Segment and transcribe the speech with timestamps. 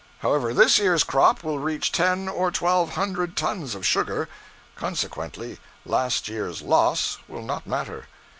[0.21, 4.27] However, this year's crop will reach ten or twelve hundred tons of sugar,
[4.75, 8.07] consequently last year's loss will not matter.